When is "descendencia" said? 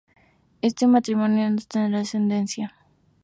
1.99-2.73